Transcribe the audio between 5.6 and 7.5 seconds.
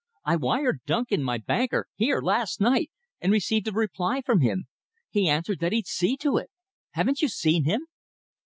he'd see to it. Haven't you